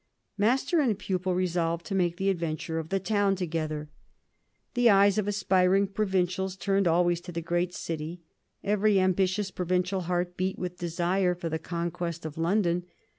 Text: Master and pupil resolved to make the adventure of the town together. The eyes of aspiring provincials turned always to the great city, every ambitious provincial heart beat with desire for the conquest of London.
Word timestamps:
Master 0.35 0.79
and 0.79 0.97
pupil 0.97 1.35
resolved 1.35 1.85
to 1.85 1.93
make 1.93 2.17
the 2.17 2.31
adventure 2.31 2.79
of 2.79 2.89
the 2.89 2.99
town 2.99 3.35
together. 3.35 3.91
The 4.73 4.89
eyes 4.89 5.19
of 5.19 5.27
aspiring 5.27 5.85
provincials 5.89 6.55
turned 6.57 6.87
always 6.87 7.21
to 7.21 7.31
the 7.31 7.39
great 7.39 7.71
city, 7.75 8.23
every 8.63 8.99
ambitious 8.99 9.51
provincial 9.51 10.01
heart 10.09 10.35
beat 10.37 10.57
with 10.57 10.79
desire 10.79 11.35
for 11.35 11.49
the 11.49 11.59
conquest 11.59 12.25
of 12.25 12.35
London. 12.39 12.85